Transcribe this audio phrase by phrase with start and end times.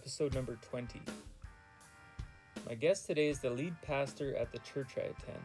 [0.00, 0.98] episode number 20.
[2.66, 5.44] My guest today is the lead pastor at the church I attend.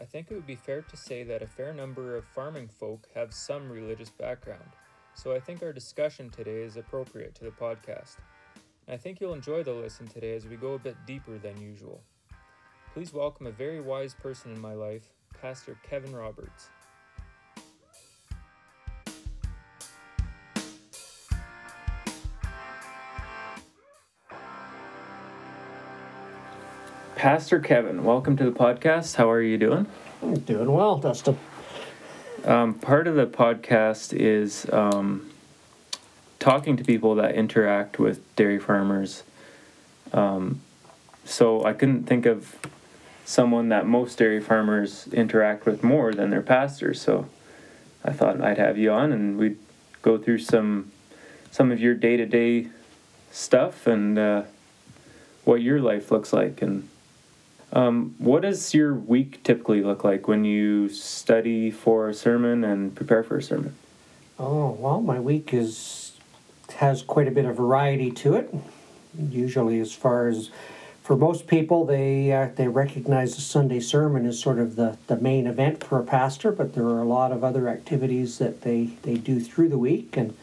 [0.00, 3.06] I think it would be fair to say that a fair number of farming folk
[3.14, 4.70] have some religious background,
[5.12, 8.16] so I think our discussion today is appropriate to the podcast.
[8.86, 11.60] And I think you'll enjoy the listen today as we go a bit deeper than
[11.60, 12.00] usual.
[12.94, 15.10] Please welcome a very wise person in my life,
[15.42, 16.70] Pastor Kevin Roberts.
[27.20, 29.16] Pastor Kevin, welcome to the podcast.
[29.16, 29.86] How are you doing?
[30.22, 31.38] I'm doing well, Dustin.
[32.46, 35.30] Um, part of the podcast is um,
[36.38, 39.22] talking to people that interact with dairy farmers.
[40.14, 40.62] Um,
[41.26, 42.56] so I couldn't think of
[43.26, 47.02] someone that most dairy farmers interact with more than their pastors.
[47.02, 47.28] So
[48.02, 49.58] I thought I'd have you on and we'd
[50.00, 50.90] go through some
[51.50, 52.68] some of your day to day
[53.30, 54.42] stuff and uh,
[55.44, 56.88] what your life looks like and
[57.72, 62.94] um, what does your week typically look like when you study for a sermon and
[62.94, 63.74] prepare for a sermon?
[64.38, 66.12] Oh well, my week is
[66.76, 68.52] has quite a bit of variety to it.
[69.30, 70.50] Usually, as far as
[71.02, 75.16] for most people, they uh, they recognize the Sunday sermon as sort of the, the
[75.16, 78.90] main event for a pastor, but there are a lot of other activities that they,
[79.02, 80.36] they do through the week, and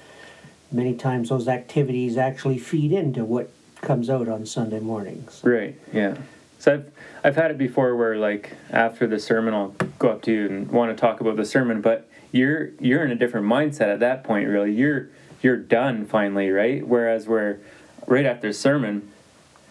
[0.71, 3.49] many times those activities actually feed into what
[3.81, 5.41] comes out on Sunday mornings.
[5.43, 5.79] Right.
[5.93, 6.17] Yeah.
[6.59, 6.91] So I've
[7.23, 10.71] I've had it before where like after the sermon I'll go up to you and
[10.71, 14.23] want to talk about the sermon, but you're you're in a different mindset at that
[14.23, 14.47] point.
[14.47, 15.09] Really, you're
[15.41, 16.85] you're done finally, right?
[16.87, 17.59] Whereas where
[18.05, 19.11] right after sermon,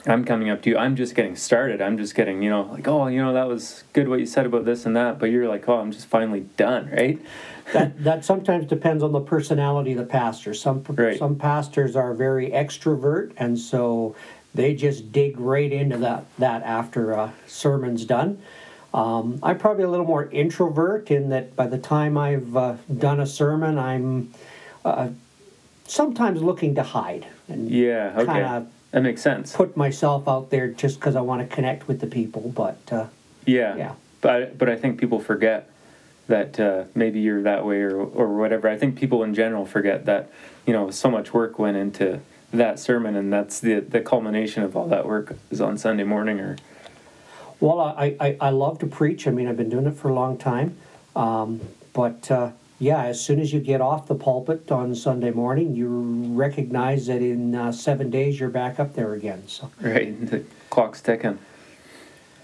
[0.07, 0.79] I'm coming up to you.
[0.79, 1.83] I'm just getting started.
[1.83, 4.47] I'm just getting you know like oh you know that was good what you said
[4.47, 7.21] about this and that, but you're like oh I'm just finally done, right?
[7.73, 10.55] that that sometimes depends on the personality of the pastor.
[10.55, 11.19] Some right.
[11.19, 14.15] some pastors are very extrovert, and so
[14.57, 18.41] they just dig right into that that after a sermon's done.
[18.95, 23.21] Um, I'm probably a little more introvert in that by the time I've uh, done
[23.21, 24.33] a sermon, I'm
[24.85, 25.09] uh,
[25.87, 29.55] sometimes looking to hide and yeah, okay, that makes sense.
[29.55, 33.07] Put myself out there just because I want to connect with the people, but uh,
[33.45, 33.95] yeah, yeah.
[34.21, 35.71] But but I think people forget
[36.29, 38.69] that uh, maybe you're that way or or whatever.
[38.69, 40.31] I think people in general forget that
[40.67, 42.21] you know so much work went into
[42.53, 46.41] that sermon, and that's the the culmination of all that work is on Sunday morning.
[46.41, 46.57] Or
[47.61, 49.27] well, I I, I love to preach.
[49.27, 50.77] I mean, I've been doing it for a long time,
[51.15, 51.61] um,
[51.93, 52.31] but.
[52.31, 55.89] Uh, yeah, as soon as you get off the pulpit on Sunday morning, you
[56.35, 59.45] recognize that in uh, seven days you're back up there again.
[59.49, 61.39] So right, the clock's ticking.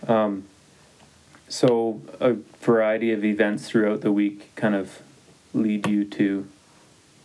[0.08, 0.44] Um,
[1.48, 5.02] so a variety of events throughout the week kind of
[5.52, 6.48] lead you to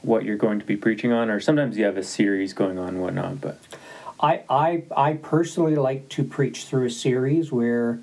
[0.01, 2.99] what you're going to be preaching on, or sometimes you have a series going on,
[2.99, 3.41] whatnot.
[3.41, 3.59] But
[4.19, 7.99] I, I, I personally like to preach through a series where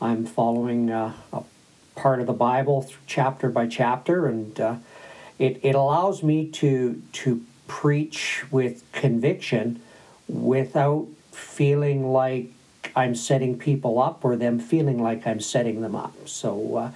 [0.00, 1.42] I'm following uh, a
[1.94, 4.76] part of the Bible chapter by chapter, and uh,
[5.38, 9.80] it, it allows me to to preach with conviction
[10.28, 12.50] without feeling like
[12.94, 16.14] I'm setting people up or them feeling like I'm setting them up.
[16.26, 16.90] So uh,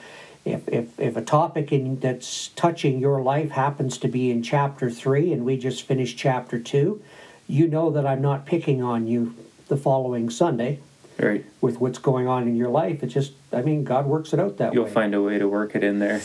[0.45, 4.91] if, if, if a topic in, that's touching your life happens to be in chapter
[4.91, 7.03] 3 and we just finished chapter 2,
[7.47, 9.35] you know that I'm not picking on you
[9.69, 10.81] the following Sunday.
[11.19, 11.45] Right.
[11.61, 13.03] With what's going on in your life.
[13.03, 14.89] It's just, I mean, God works it out that You'll way.
[14.89, 16.23] You'll find a way to work it in there.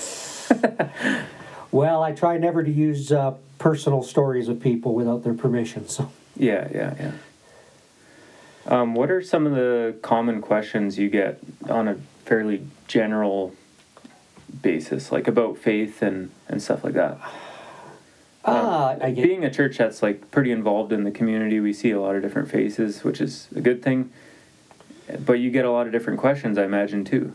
[1.71, 5.89] well, I try never to use uh, personal stories of people without their permission.
[5.89, 6.11] So.
[6.37, 7.11] Yeah, yeah, yeah.
[8.67, 11.39] Um, what are some of the common questions you get
[11.69, 13.53] on a fairly general
[14.61, 17.17] basis, like about faith and, and stuff like that?
[18.43, 21.99] Uh, um, being a church that's like pretty involved in the community, we see a
[21.99, 24.11] lot of different faces, which is a good thing.
[25.19, 27.33] But you get a lot of different questions, I imagine, too.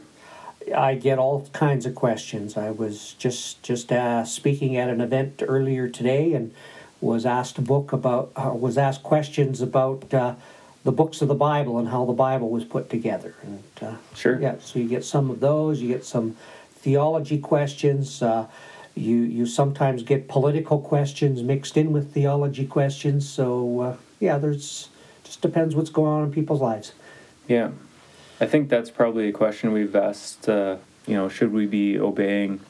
[0.76, 2.56] I get all kinds of questions.
[2.56, 6.54] I was just just uh, speaking at an event earlier today and
[7.00, 10.34] was asked a book about uh, was asked questions about uh,
[10.84, 13.34] the books of the Bible and how the Bible was put together.
[13.42, 14.56] And uh, sure, yeah.
[14.60, 15.80] So you get some of those.
[15.80, 16.36] You get some
[16.80, 18.22] theology questions.
[18.22, 18.46] Uh,
[18.94, 23.28] you you sometimes get political questions mixed in with theology questions.
[23.28, 24.88] So uh, yeah, there's
[25.24, 26.92] just depends what's going on in people's lives.
[27.46, 27.70] Yeah,
[28.40, 30.48] I think that's probably a question we've asked.
[30.48, 32.60] Uh, you know, should we be obeying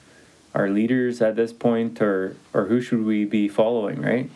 [0.55, 4.03] our leaders at this point, or or who should we be following?
[4.03, 4.31] Right.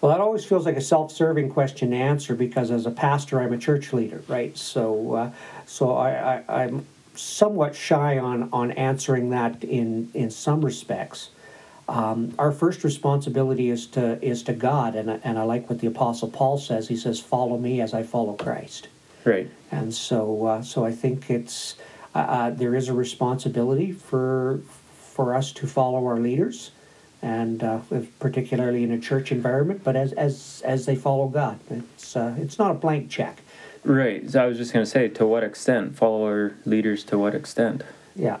[0.00, 3.54] Well, that always feels like a self-serving question to answer because as a pastor, I'm
[3.54, 4.54] a church leader, right?
[4.54, 5.30] So, uh,
[5.64, 6.84] so I, I, I'm
[7.14, 11.30] somewhat shy on on answering that in in some respects.
[11.86, 15.80] um, our first responsibility is to is to God, and I- and I like what
[15.80, 16.88] the Apostle Paul says.
[16.88, 18.88] He says, "Follow me as I follow Christ."
[19.24, 19.50] Right.
[19.70, 21.76] And so, uh, so I think it's
[22.14, 24.60] uh, uh, there is a responsibility for
[25.14, 26.70] for us to follow our leaders,
[27.20, 29.82] and uh, if- particularly in a church environment.
[29.84, 33.42] But as as as they follow God, it's uh, it's not a blank check.
[33.84, 34.28] Right.
[34.30, 35.96] So I was just going to say, to what extent?
[35.96, 37.82] Follow our leaders to what extent?
[38.16, 38.38] Yeah.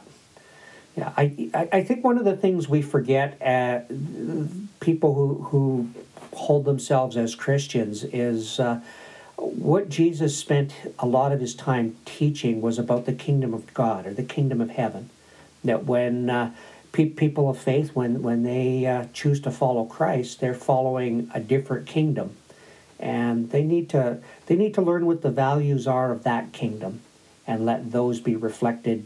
[0.96, 3.80] Yeah, I, I, think one of the things we forget, uh,
[4.78, 5.90] people who, who
[6.32, 8.80] hold themselves as Christians, is uh,
[9.36, 14.06] what Jesus spent a lot of his time teaching was about the kingdom of God
[14.06, 15.10] or the kingdom of heaven.
[15.64, 16.52] That when uh,
[16.92, 21.40] pe- people of faith, when, when they uh, choose to follow Christ, they're following a
[21.40, 22.36] different kingdom.
[23.00, 27.00] And they need to they need to learn what the values are of that kingdom
[27.46, 29.04] and let those be reflected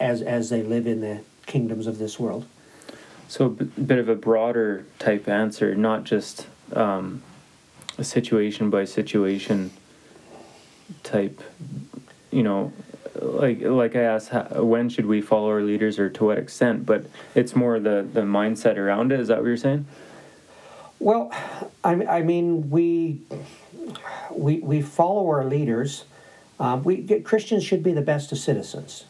[0.00, 2.46] as as they live in the kingdoms of this world.
[3.28, 7.22] So a b- bit of a broader type answer, not just um,
[7.98, 9.70] a situation by situation
[11.02, 11.42] type.
[12.30, 12.72] You know,
[13.20, 16.86] like like I asked, how, when should we follow our leaders, or to what extent?
[16.86, 19.20] But it's more the the mindset around it.
[19.20, 19.86] Is that what you're saying?
[20.98, 21.32] Well,
[21.84, 23.20] I, I mean we
[24.30, 26.04] we we follow our leaders.
[26.58, 29.04] Um, we Christians should be the best of citizens.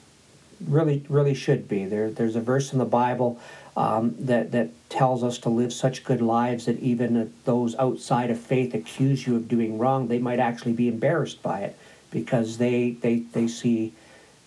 [0.66, 1.84] Really, really should be.
[1.84, 3.40] There, there's a verse in the Bible
[3.76, 8.38] um, that that tells us to live such good lives that even those outside of
[8.38, 11.76] faith accuse you of doing wrong, they might actually be embarrassed by it
[12.10, 13.92] because they they, they see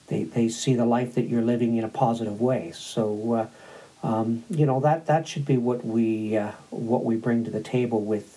[0.08, 2.72] they, they see the life that you're living in a positive way.
[2.76, 3.34] So.
[3.34, 3.48] Uh,
[4.04, 7.62] um, you know that that should be what we uh, what we bring to the
[7.62, 8.34] table with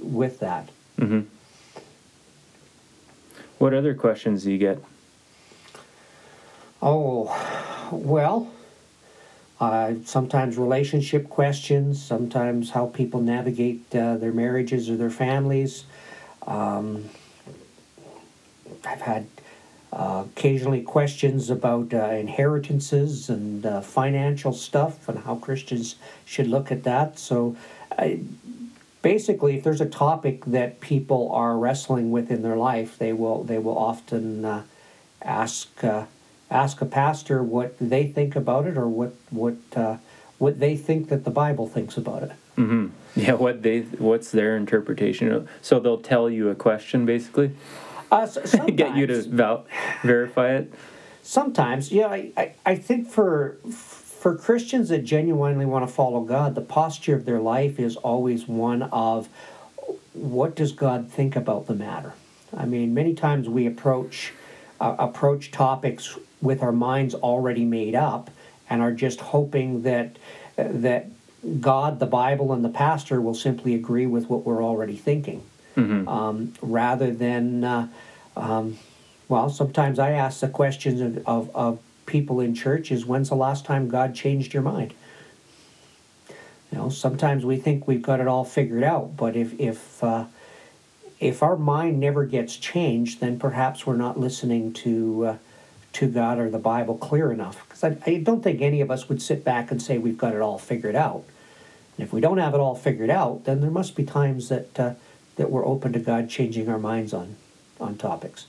[0.00, 0.68] with that.
[0.98, 1.22] Mm-hmm.
[3.58, 4.82] What other questions do you get?
[6.82, 7.32] Oh,
[7.90, 8.52] well,
[9.60, 15.84] uh, sometimes relationship questions, sometimes how people navigate uh, their marriages or their families.
[16.46, 17.08] Um,
[18.84, 19.26] I've had
[19.94, 25.94] uh, occasionally questions about uh, inheritances and uh, financial stuff and how Christians
[26.24, 27.18] should look at that.
[27.18, 27.56] So,
[27.96, 28.20] I,
[29.02, 33.44] basically, if there's a topic that people are wrestling with in their life, they will
[33.44, 34.62] they will often uh,
[35.22, 36.06] ask uh,
[36.50, 39.54] ask a pastor what they think about it or what what
[40.38, 42.32] what they think that the Bible thinks about it.
[42.56, 42.88] Mm-hmm.
[43.16, 45.48] Yeah, what they what's their interpretation?
[45.62, 47.52] So they'll tell you a question, basically,
[48.14, 49.66] Uh, s- get you to val-
[50.02, 50.72] verify it.
[51.22, 56.54] Sometimes, yeah, I, I, I think for for Christians that genuinely want to follow God,
[56.54, 59.28] the posture of their life is always one of
[60.14, 62.14] what does God think about the matter.
[62.56, 64.32] I mean, many times we approach
[64.80, 68.30] uh, approach topics with our minds already made up
[68.70, 70.16] and are just hoping that
[70.56, 71.08] that
[71.60, 75.42] God, the Bible, and the pastor will simply agree with what we're already thinking,
[75.76, 77.64] um, rather than.
[77.64, 77.88] Uh,
[78.36, 78.78] um,
[79.28, 83.64] well, sometimes I ask the questions of, of, of people in churches when's the last
[83.64, 84.94] time God changed your mind?
[86.70, 90.26] You know, sometimes we think we've got it all figured out, but if, if, uh,
[91.20, 95.36] if our mind never gets changed, then perhaps we're not listening to, uh,
[95.94, 97.66] to God or the Bible clear enough.
[97.66, 100.34] Because I, I don't think any of us would sit back and say we've got
[100.34, 101.24] it all figured out.
[101.96, 104.80] And if we don't have it all figured out, then there must be times that,
[104.80, 104.94] uh,
[105.36, 107.36] that we're open to God changing our minds on,
[107.80, 108.46] on topics.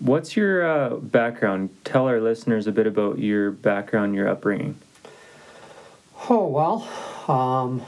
[0.00, 1.68] What's your uh, background?
[1.84, 4.76] Tell our listeners a bit about your background, your upbringing.
[6.30, 6.88] Oh well,
[7.28, 7.82] um,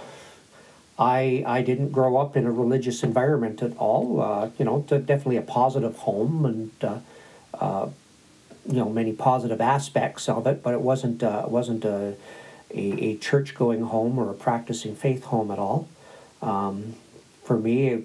[0.98, 4.20] I I didn't grow up in a religious environment at all.
[4.20, 6.98] Uh, you know, definitely a positive home and uh,
[7.54, 7.88] uh,
[8.66, 12.14] you know many positive aspects of it, but it wasn't uh, wasn't a
[12.74, 15.88] a, a church going home or a practicing faith home at all.
[16.40, 16.94] Um,
[17.44, 18.04] for me,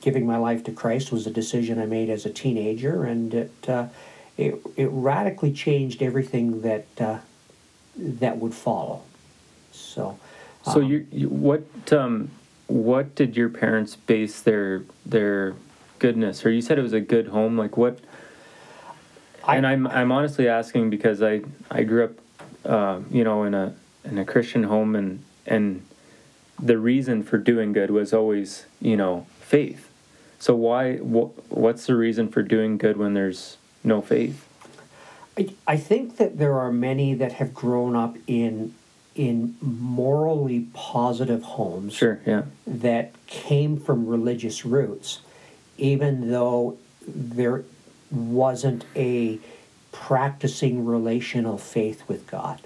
[0.00, 3.52] giving my life to Christ was a decision I made as a teenager, and it
[3.68, 3.88] uh,
[4.36, 7.18] it, it radically changed everything that uh,
[7.96, 9.02] that would follow.
[9.72, 10.18] So,
[10.62, 12.30] So um, you, you what um,
[12.68, 15.54] what did your parents base their their
[15.98, 16.44] goodness?
[16.46, 17.58] Or you said it was a good home.
[17.58, 17.98] Like what?
[19.44, 22.12] I- and I'm I'm honestly asking because I I grew up,
[22.64, 23.74] uh, you know, in a
[24.04, 25.84] in a Christian home, and and
[26.60, 29.88] the reason for doing good was always you know faith.
[30.38, 34.44] So why wh- what's the reason for doing good when there's no faith?
[35.36, 38.74] I, I think that there are many that have grown up in
[39.14, 42.20] in morally positive homes Sure.
[42.24, 42.42] Yeah.
[42.68, 45.20] that came from religious roots,
[45.76, 47.64] even though there
[48.12, 49.40] wasn't a
[50.00, 52.60] practicing relational faith with God.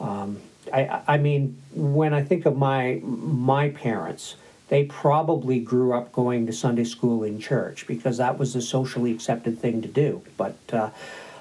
[0.00, 0.38] Um,
[0.72, 4.36] I, I mean, when I think of my my parents,
[4.68, 9.12] they probably grew up going to Sunday school in church because that was the socially
[9.12, 10.22] accepted thing to do.
[10.36, 10.90] But uh,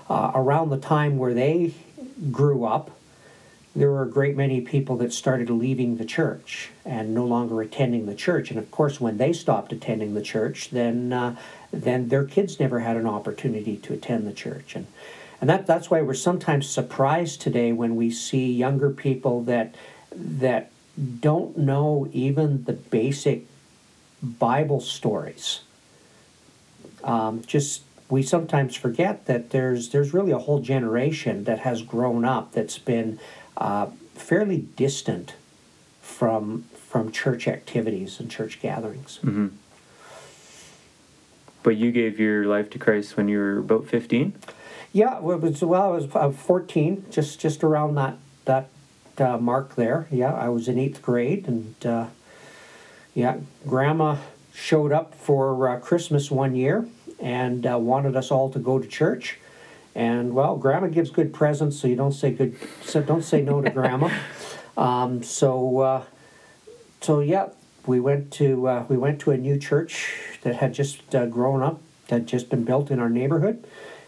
[0.10, 1.74] uh, around the time where they
[2.32, 2.92] grew up,
[3.76, 8.06] there were a great many people that started leaving the church and no longer attending
[8.06, 8.50] the church.
[8.50, 11.36] And of course, when they stopped attending the church, then uh,
[11.72, 14.76] then their kids never had an opportunity to attend the church.
[14.76, 14.88] And
[15.42, 19.76] and that, that's why we're sometimes surprised today when we see younger people that
[20.16, 20.72] that
[21.20, 23.46] don't know even the basic
[24.24, 25.62] Bible stories.
[27.04, 32.24] Um, just we sometimes forget that there's there's really a whole generation that has grown
[32.24, 33.20] up that's been
[33.58, 35.34] uh, fairly distant
[36.02, 39.20] from from church activities and church gatherings.
[39.24, 39.48] Mm-hmm.
[41.64, 44.34] But you gave your life to Christ when you were about fifteen.
[44.94, 48.70] Yeah, well, it was, well I was uh, 14, just just around that that
[49.18, 50.08] uh, mark there.
[50.12, 52.08] Yeah, I was in eighth grade, and uh,
[53.14, 54.18] yeah, Grandma
[54.54, 56.88] showed up for uh, Christmas one year
[57.20, 59.40] and uh, wanted us all to go to church.
[59.96, 63.62] And well, Grandma gives good presents, so you don't say good, so don't say no
[63.62, 64.10] to Grandma.
[64.78, 66.04] Um, so uh,
[67.00, 67.48] so yeah,
[67.86, 72.16] we went to we went to a new church that had just grown up, that
[72.16, 73.66] had just been built in our neighborhood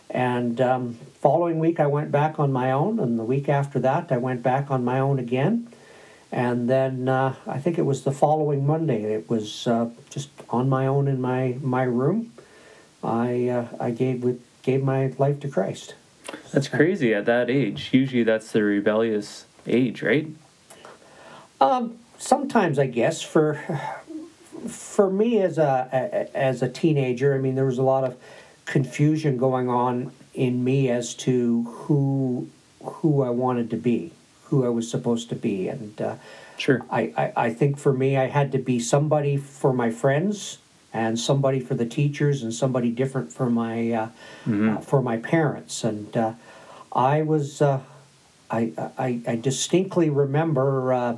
[0.09, 4.11] and um, following week, I went back on my own, and the week after that,
[4.11, 5.67] I went back on my own again.
[6.31, 9.03] And then uh, I think it was the following Monday.
[9.03, 12.33] It was uh, just on my own in my, my room.
[13.03, 15.95] I uh, I gave with gave my life to Christ.
[16.51, 17.89] That's crazy at that age.
[17.93, 20.27] Usually, that's the rebellious age, right?
[21.61, 23.61] Um, sometimes I guess for
[24.67, 28.17] for me as a as a teenager, I mean, there was a lot of
[28.65, 32.49] confusion going on in me as to who
[32.83, 34.11] who I wanted to be,
[34.45, 36.15] who I was supposed to be, and uh,
[36.57, 40.57] sure, I, I, I think for me I had to be somebody for my friends
[40.93, 44.07] and somebody for the teachers and somebody different for my uh,
[44.45, 44.77] mm-hmm.
[44.77, 46.33] uh, for my parents, and uh,
[46.91, 47.81] I was uh,
[48.49, 51.17] I, I I distinctly remember uh,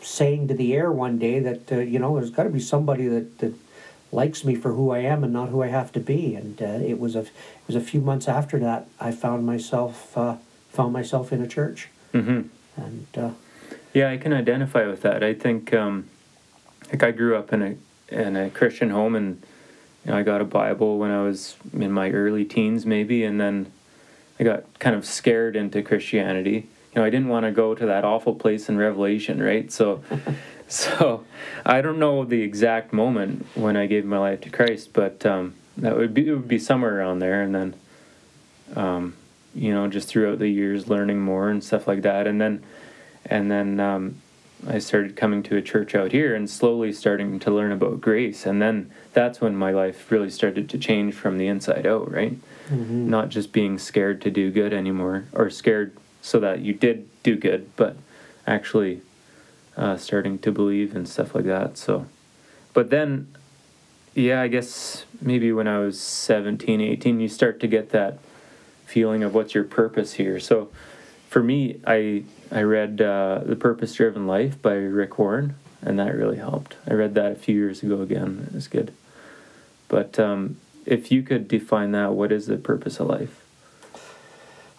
[0.00, 3.38] saying to the air one day that you know there's got to be somebody that
[3.38, 3.54] that
[4.12, 6.34] likes me for who I am and not who I have to be.
[6.34, 10.16] And uh, it was a it was a few months after that I found myself
[10.16, 10.36] uh,
[10.70, 11.88] found myself in a church.
[12.12, 12.48] Mm-hmm.
[12.76, 13.30] And uh,
[13.92, 15.22] yeah, I can identify with that.
[15.22, 16.08] I think um,
[16.90, 17.76] like I grew up in a
[18.08, 19.42] in a Christian home, and
[20.04, 23.40] you know, I got a Bible when I was in my early teens, maybe, and
[23.40, 23.72] then
[24.38, 26.68] I got kind of scared into Christianity.
[26.94, 29.70] You know, I didn't want to go to that awful place in Revelation, right?
[29.70, 30.02] So
[30.68, 31.24] So
[31.64, 35.54] I don't know the exact moment when I gave my life to Christ, but um,
[35.76, 37.74] that would be it would be somewhere around there, and then
[38.74, 39.14] um,
[39.54, 42.64] you know just throughout the years learning more and stuff like that, and then
[43.24, 44.20] and then um,
[44.66, 48.46] I started coming to a church out here and slowly starting to learn about grace,
[48.46, 52.36] and then that's when my life really started to change from the inside out, right?
[52.68, 53.08] Mm-hmm.
[53.08, 57.36] Not just being scared to do good anymore, or scared so that you did do
[57.36, 57.96] good, but
[58.46, 59.02] actually
[59.76, 61.76] uh, starting to believe and stuff like that.
[61.76, 62.06] So,
[62.72, 63.28] but then,
[64.14, 68.18] yeah, I guess maybe when I was 17, 18, you start to get that
[68.86, 70.40] feeling of what's your purpose here.
[70.40, 70.70] So,
[71.28, 76.14] for me, I I read uh, The Purpose Driven Life by Rick Warren, and that
[76.14, 76.76] really helped.
[76.88, 78.46] I read that a few years ago again.
[78.48, 78.92] It was good.
[79.88, 83.42] But um, if you could define that, what is the purpose of life?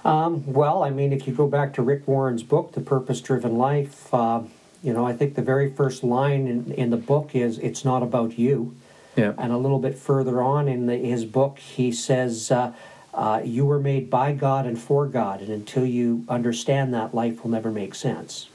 [0.06, 3.58] Um, well, I mean, if you go back to Rick Warren's book, The Purpose Driven
[3.58, 4.42] Life, uh,
[4.82, 8.04] you know, I think the very first line in, in the book is, It's not
[8.04, 8.76] about you.
[9.18, 9.34] Yeah.
[9.38, 12.72] And a little bit further on in the, his book, he says, uh,
[13.18, 17.44] uh, You were made by God and for God, and until you understand that, life
[17.44, 18.48] will never make sense.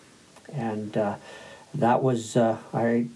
[0.51, 1.17] And uh,
[1.75, 3.07] that was, uh, I, I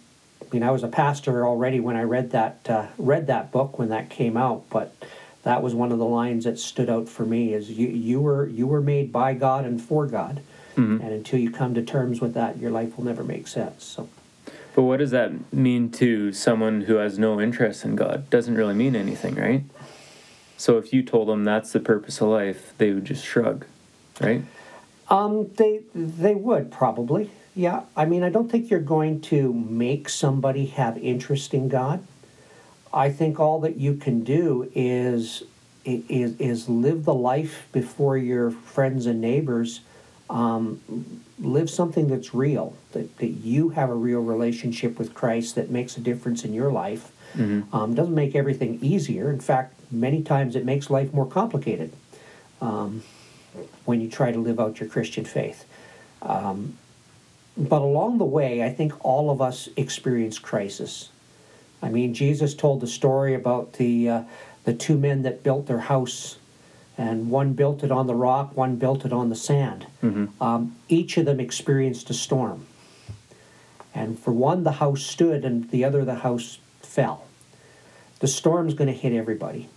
[0.52, 3.88] mean, I was a pastor already when I read that uh, read that book when
[3.88, 4.94] that came out, but
[5.42, 7.54] that was one of the lines that stood out for me.
[7.54, 10.42] Is you you were you were made by God and for God,
[10.76, 11.02] Mm-hmm.
[11.02, 13.84] And until you come to terms with that, your life will never make sense.
[13.84, 14.08] So.
[14.74, 18.28] But what does that mean to someone who has no interest in God?
[18.28, 19.64] Doesn't really mean anything, right?
[20.56, 23.66] So if you told them that's the purpose of life, they would just shrug,
[24.20, 24.42] right?
[25.08, 27.30] Um, they they would probably.
[27.54, 27.82] Yeah.
[27.96, 32.06] I mean, I don't think you're going to make somebody have interest in God.
[32.92, 35.42] I think all that you can do is
[35.84, 39.80] is is live the life before your friends and neighbors
[40.28, 45.70] um, live something that's real, that, that you have a real relationship with Christ that
[45.70, 47.12] makes a difference in your life.
[47.36, 47.74] Mm-hmm.
[47.74, 49.30] Um, doesn't make everything easier.
[49.30, 51.92] In fact, many times it makes life more complicated.
[52.60, 53.02] um,
[53.84, 55.64] when you try to live out your Christian faith.
[56.22, 56.76] Um,
[57.56, 61.10] but along the way, I think all of us experience crisis.
[61.82, 64.22] I mean, Jesus told the story about the uh,
[64.64, 66.38] the two men that built their house,
[66.98, 69.86] and one built it on the rock, one built it on the sand.
[70.02, 70.42] Mm-hmm.
[70.42, 72.66] Um, each of them experienced a storm,
[73.94, 77.25] and for one, the house stood, and the other, the house fell.
[78.20, 79.68] The storm's going to hit everybody,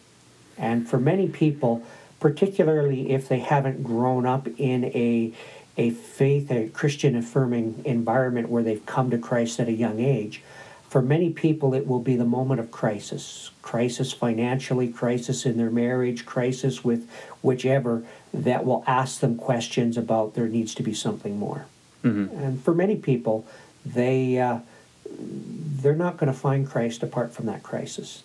[0.58, 1.84] and for many people,
[2.20, 5.34] particularly if they haven't grown up in a
[5.78, 10.42] a faith, a Christian affirming environment where they've come to Christ at a young age,
[10.90, 15.70] for many people it will be the moment of crisis crisis financially, crisis in their
[15.70, 17.08] marriage, crisis with
[17.44, 18.04] whichever
[18.34, 21.68] that will ask them questions about there needs to be something more.
[22.04, 22.36] Mm-hmm.
[22.36, 23.46] And for many people,
[23.86, 24.60] they uh,
[25.08, 28.24] they're not going to find Christ apart from that crisis.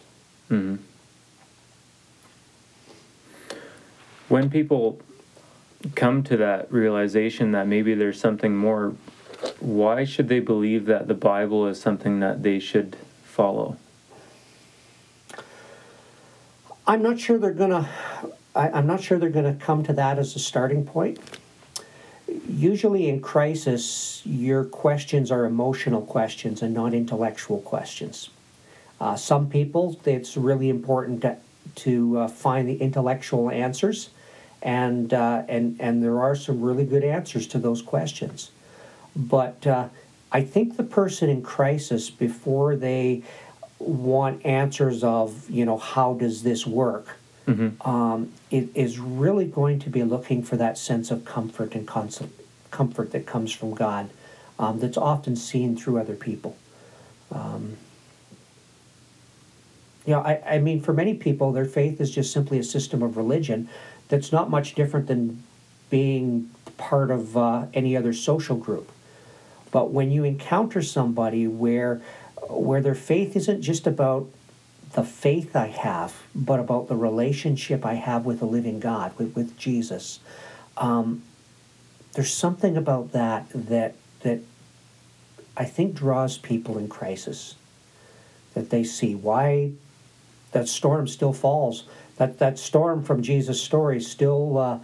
[0.50, 0.76] Mm-hmm.
[4.28, 5.00] When people
[5.94, 8.94] come to that realization that maybe there's something more,
[9.60, 13.76] why should they believe that the Bible is something that they should follow?
[16.86, 17.88] I'm not sure they're gonna.
[18.54, 21.18] I, I'm not sure they're gonna come to that as a starting point.
[22.48, 28.30] Usually in crisis, your questions are emotional questions and not intellectual questions.
[29.04, 31.36] Uh, some people, it's really important to,
[31.74, 34.08] to uh, find the intellectual answers,
[34.62, 38.50] and uh, and and there are some really good answers to those questions.
[39.14, 39.88] But uh,
[40.32, 43.22] I think the person in crisis, before they
[43.78, 47.86] want answers of you know how does this work, Mm-hmm.
[47.86, 53.10] um, it is really going to be looking for that sense of comfort and comfort
[53.12, 54.08] that comes from God,
[54.58, 56.56] um, that's often seen through other people.
[57.30, 57.76] Um,
[60.06, 63.02] you know, I, I mean, for many people, their faith is just simply a system
[63.02, 63.68] of religion
[64.08, 65.42] that's not much different than
[65.88, 68.90] being part of uh, any other social group.
[69.70, 72.00] But when you encounter somebody where
[72.48, 74.28] where their faith isn't just about
[74.92, 79.34] the faith I have, but about the relationship I have with the living God, with,
[79.34, 80.20] with Jesus,
[80.76, 81.22] um,
[82.12, 84.40] there's something about that that that
[85.56, 87.54] I think draws people in crisis.
[88.52, 89.72] That they see why
[90.54, 91.84] that storm still falls.
[92.16, 94.78] That that storm from Jesus' story still uh,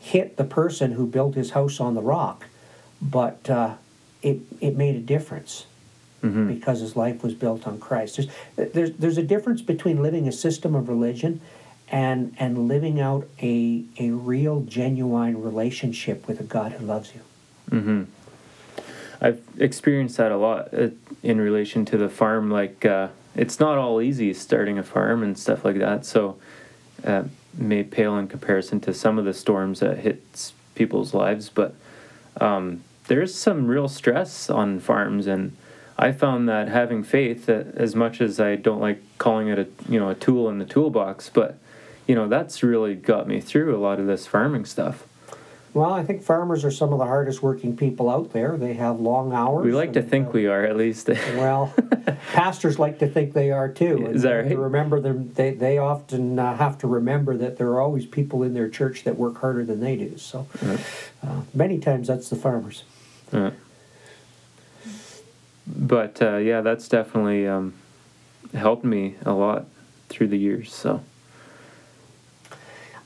[0.00, 2.46] hit the person who built his house on the rock,
[3.00, 3.74] but uh,
[4.22, 5.66] it it made a difference
[6.22, 6.48] Mm-hmm.
[6.48, 8.16] because his life was built on Christ.
[8.16, 11.42] There's, there's, there's a difference between living a system of religion
[11.90, 17.20] and, and living out a, a real, genuine relationship with a God who loves you.
[17.70, 18.02] Mm-hmm.
[19.20, 20.88] I've experienced that a lot uh,
[21.22, 22.50] in relation to the farm.
[22.50, 26.04] Like, uh, it's not all easy starting a farm and stuff like that.
[26.06, 26.36] So,
[27.04, 27.24] uh,
[27.56, 31.48] may pale in comparison to some of the storms that hits people's lives.
[31.48, 31.74] But
[32.40, 35.56] um, there's some real stress on farms, and
[35.98, 40.00] I found that having faith, as much as I don't like calling it a you
[40.00, 41.58] know a tool in the toolbox, but
[42.06, 45.04] you know that's really got me through a lot of this farming stuff.
[45.74, 48.56] Well, I think farmers are some of the hardest working people out there.
[48.56, 49.64] They have long hours.
[49.64, 51.10] We like to think uh, we are at least.
[51.34, 51.74] Well,
[52.32, 54.06] pastors like to think they are too.
[54.06, 54.62] Is that And to right?
[54.64, 55.32] Remember them.
[55.34, 59.02] They they often uh, have to remember that there are always people in their church
[59.02, 60.16] that work harder than they do.
[60.16, 62.84] So, uh, many times that's the farmers.
[65.66, 67.74] But uh, yeah, that's definitely um,
[68.54, 69.66] helped me a lot
[70.08, 70.72] through the years.
[70.72, 71.02] So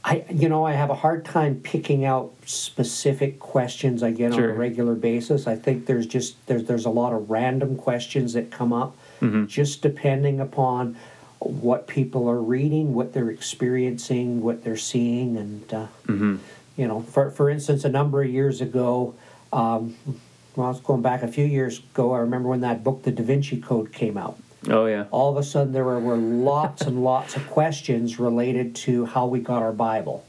[0.09, 4.43] I, you know, I have a hard time picking out specific questions I get on
[4.43, 5.47] a regular basis.
[5.47, 9.47] I think there's just there's there's a lot of random questions that come up, Mhm.
[9.49, 10.97] just depending upon
[11.41, 16.39] what people are reading, what they're experiencing, what they're seeing, and uh, mhm.
[16.79, 19.13] you know, for for instance, a number of years ago,
[19.53, 19.95] um,
[20.57, 22.13] well, I was going back a few years ago.
[22.15, 25.37] I remember when that book, The Da Vinci Code, came out oh yeah, all of
[25.37, 29.63] a sudden there were, were lots and lots of questions related to how we got
[29.63, 30.25] our Bible.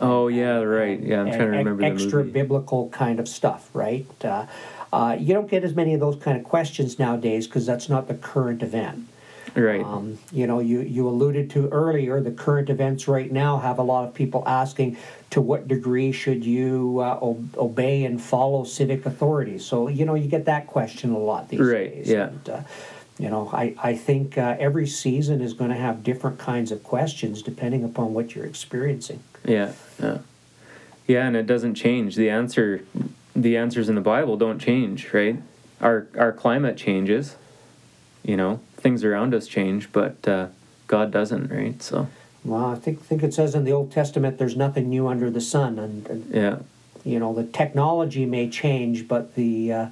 [0.00, 1.00] oh yeah, right.
[1.00, 4.06] Yeah, I'm and trying to remember the extra biblical kind of stuff, right?
[4.24, 4.46] Uh,
[4.92, 8.08] uh, you don't get as many of those kind of questions nowadays because that's not
[8.08, 9.06] the current event.
[9.54, 9.82] Right.
[9.82, 13.82] Um, you know, you, you alluded to earlier the current events right now have a
[13.82, 14.96] lot of people asking
[15.30, 17.18] to what degree should you uh,
[17.56, 19.64] obey and follow civic authorities.
[19.64, 22.08] So you know, you get that question a lot these Right, days.
[22.08, 22.28] yeah.
[22.28, 22.60] And, uh,
[23.18, 26.82] you know, I, I think uh, every season is going to have different kinds of
[26.84, 29.20] questions depending upon what you're experiencing.
[29.44, 30.18] Yeah, yeah,
[31.06, 32.14] yeah, and it doesn't change.
[32.14, 32.84] The answer,
[33.34, 35.36] the answers in the Bible don't change, right?
[35.80, 37.36] Our our climate changes,
[38.22, 40.48] you know, things around us change, but uh,
[40.86, 41.82] God doesn't, right?
[41.82, 42.08] So
[42.44, 45.40] well, I think think it says in the Old Testament, there's nothing new under the
[45.40, 46.58] sun, and, and Yeah.
[47.04, 49.86] you know the technology may change, but the uh,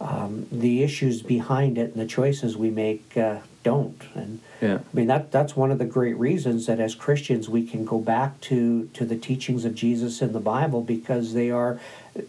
[0.00, 4.02] um, the issues behind it and the choices we make uh, don't.
[4.14, 4.76] And Yeah.
[4.76, 7.98] I mean that that's one of the great reasons that as Christians we can go
[7.98, 11.78] back to to the teachings of Jesus in the Bible because they are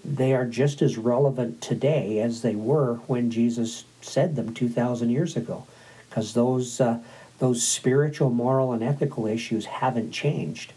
[0.04, 5.10] they are just as relevant today as they were when Jesus said them two thousand
[5.10, 5.66] years ago,
[6.10, 7.00] because those uh,
[7.40, 10.74] those spiritual, moral, and ethical issues haven't changed.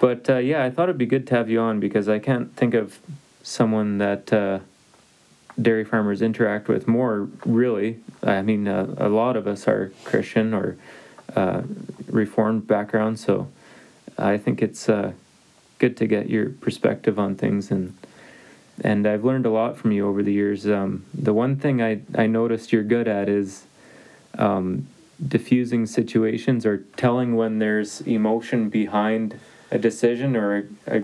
[0.00, 2.54] But uh, yeah, I thought it'd be good to have you on because I can't
[2.56, 2.98] think of
[3.42, 4.60] someone that uh,
[5.60, 7.28] dairy farmers interact with more.
[7.44, 10.76] Really, I mean, uh, a lot of us are Christian or
[11.34, 11.62] uh,
[12.06, 13.48] Reformed background, so
[14.16, 15.12] I think it's uh,
[15.78, 17.94] good to get your perspective on things and.
[18.80, 20.64] And I've learned a lot from you over the years.
[20.64, 23.64] Um, the one thing I, I noticed you're good at is
[24.38, 24.86] um,
[25.26, 29.38] diffusing situations or telling when there's emotion behind
[29.70, 31.02] a decision or a, a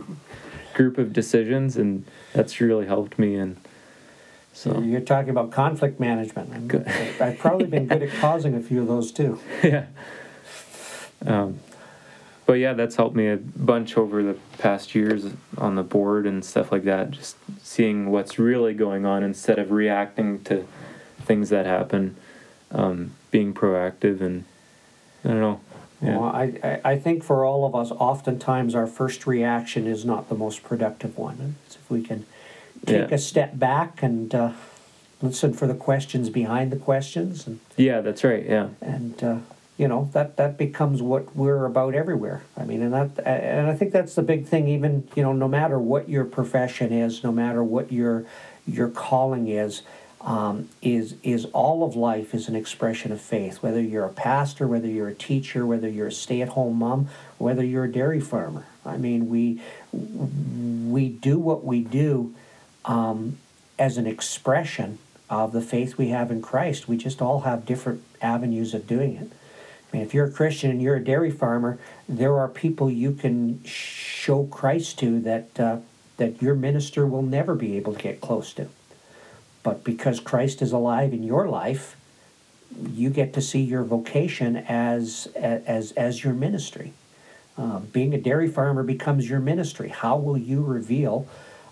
[0.74, 3.34] group of decisions, and that's really helped me.
[3.34, 3.56] And
[4.54, 6.52] so, You're talking about conflict management.
[6.52, 6.86] I'm- Good.
[7.20, 9.40] I've probably been good at causing a few of those too.
[9.62, 9.86] yeah.
[11.26, 11.58] Um,
[12.46, 15.26] but yeah, that's helped me a bunch over the past years
[15.58, 17.10] on the board and stuff like that.
[17.10, 20.66] Just seeing what's really going on instead of reacting to
[21.22, 22.16] things that happen,
[22.70, 24.44] um, being proactive, and
[25.24, 25.60] I don't know.
[26.02, 26.18] Yeah.
[26.18, 30.28] Well, I, I, I think for all of us, oftentimes our first reaction is not
[30.28, 31.56] the most productive one.
[31.66, 32.26] It's if we can
[32.86, 33.14] take Yeah.
[33.14, 34.52] a step back and uh,
[35.22, 38.44] listen for the questions behind the questions, and, yeah, that's right.
[38.46, 38.68] Yeah.
[38.80, 39.36] and uh,
[39.76, 42.42] you know that that becomes what we're about everywhere.
[42.56, 44.68] I mean, and that and I think that's the big thing.
[44.68, 48.24] Even you know, no matter what your profession is, no matter what your
[48.66, 49.82] your calling is.
[50.20, 53.62] Um, is is all of life is an expression of faith.
[53.62, 57.84] Whether you're a pastor, whether you're a teacher, whether you're a stay-at-home mom, whether you're
[57.84, 58.64] a dairy farmer.
[58.86, 59.60] I mean, we
[59.92, 62.34] we do what we do
[62.84, 63.38] um,
[63.78, 64.98] as an expression
[65.30, 66.88] of the faith we have in Christ.
[66.88, 69.30] We just all have different avenues of doing it.
[69.32, 73.12] I mean, if you're a Christian and you're a dairy farmer, there are people you
[73.12, 75.78] can show Christ to that uh,
[76.16, 78.68] that your minister will never be able to get close to.
[79.62, 81.96] But because Christ is alive in your life,
[82.92, 86.92] you get to see your vocation as as as your ministry.
[87.56, 89.88] Uh, being a dairy farmer becomes your ministry.
[89.88, 91.28] How will you reveal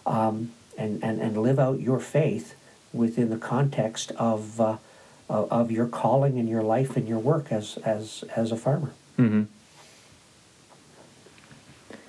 [0.06, 2.54] um, and, and and live out your faith
[2.92, 4.76] within the context of uh,
[5.28, 8.92] of of your calling and your life and your work as as as a farmer?
[9.16, 9.44] hmm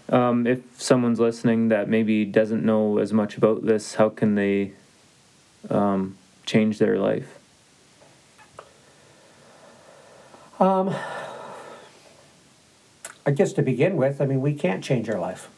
[0.10, 4.74] Um, if someone's listening that maybe doesn't know as much about this, how can they
[5.70, 7.40] um, change their life?
[10.60, 10.94] Um,
[13.26, 15.50] I guess to begin with, I mean, we can't change our life.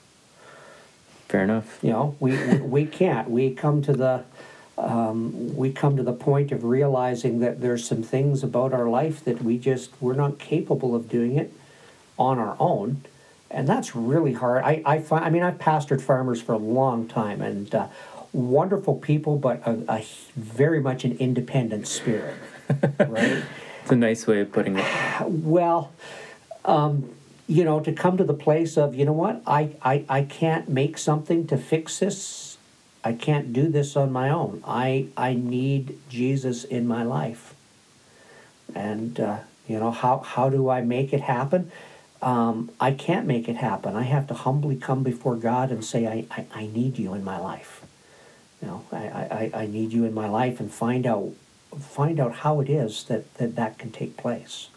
[1.35, 1.79] Fair enough.
[1.81, 3.29] You know, we we can't.
[3.29, 4.23] We come to the
[4.77, 9.21] um, we come to the point of realizing that there's some things about our life
[9.25, 11.51] that we just we're not capable of doing it
[12.17, 13.01] on our own,
[13.51, 14.63] and that's really hard.
[14.63, 15.25] I I find.
[15.25, 17.87] I mean, I've pastored farmers for a long time, and uh,
[18.31, 20.05] wonderful people, but a, a
[20.37, 22.35] very much an independent spirit,
[22.97, 23.43] right?
[23.81, 24.85] It's a nice way of putting it.
[25.27, 25.91] Well,
[26.63, 27.13] um,
[27.47, 30.67] you know, to come to the place of, you know what, I, I, I can't
[30.67, 32.57] make something to fix this.
[33.03, 34.63] I can't do this on my own.
[34.65, 37.53] I, I need Jesus in my life.
[38.73, 41.71] And, uh, you know, how, how do I make it happen?
[42.21, 43.95] Um, I can't make it happen.
[43.95, 47.23] I have to humbly come before God and say, I, I, I need you in
[47.23, 47.85] my life.
[48.61, 51.33] You know, I, I, I need you in my life and find out
[51.79, 54.69] find out how it is that that, that can take place.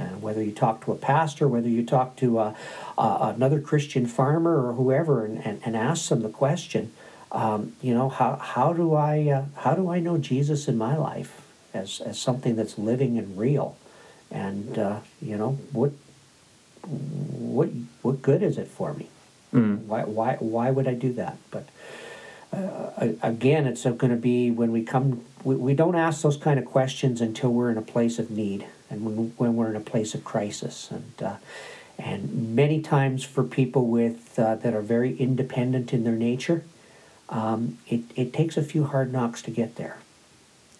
[0.00, 2.54] And whether you talk to a pastor, whether you talk to uh,
[2.96, 6.92] uh, another Christian farmer or whoever, and, and, and ask them the question,
[7.32, 10.96] um, you know, how, how do I uh, how do I know Jesus in my
[10.96, 11.40] life
[11.72, 13.76] as, as something that's living and real,
[14.30, 15.92] and uh, you know what
[16.82, 17.68] what
[18.02, 19.08] what good is it for me?
[19.54, 19.84] Mm.
[19.84, 21.36] Why why why would I do that?
[21.52, 21.68] But
[22.52, 25.24] uh, again, it's going to be when we come.
[25.44, 28.66] We, we don't ask those kind of questions until we're in a place of need
[28.90, 30.90] and when, when we're in a place of crisis.
[30.90, 31.36] And uh,
[31.98, 36.64] and many times for people with uh, that are very independent in their nature,
[37.28, 39.98] um, it it takes a few hard knocks to get there.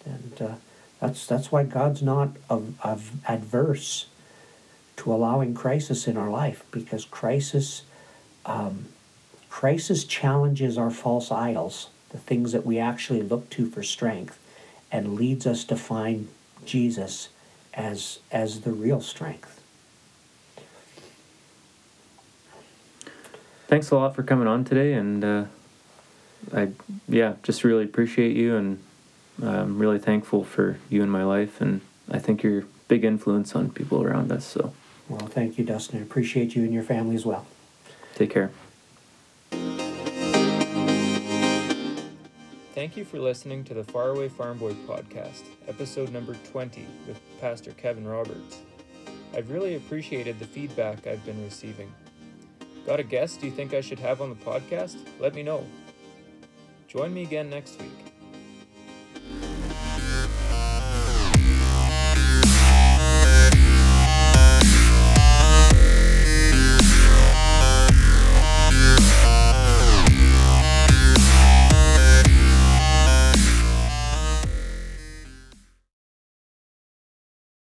[0.05, 0.55] And uh,
[0.99, 4.07] that's that's why God's not of, of adverse
[4.97, 7.83] to allowing crisis in our life because crisis.
[8.45, 8.85] Um,
[9.51, 14.39] Crisis challenges our false idols, the things that we actually look to for strength,
[14.91, 16.29] and leads us to find
[16.65, 17.27] Jesus
[17.73, 19.61] as, as the real strength.
[23.67, 25.45] Thanks a lot for coming on today, and uh,
[26.53, 26.71] I
[27.07, 28.83] yeah just really appreciate you, and
[29.41, 31.79] uh, I'm really thankful for you in my life, and
[32.09, 34.45] I think you're a big influence on people around us.
[34.45, 34.73] So.
[35.07, 35.99] Well, thank you, Dustin.
[35.99, 37.45] I appreciate you and your family as well.
[38.15, 38.51] Take care.
[42.81, 47.73] Thank you for listening to the Faraway Farm Boy podcast, episode number 20 with Pastor
[47.73, 48.57] Kevin Roberts.
[49.35, 51.93] I've really appreciated the feedback I've been receiving.
[52.87, 54.97] Got a guest you think I should have on the podcast?
[55.19, 55.63] Let me know.
[56.87, 58.10] Join me again next week.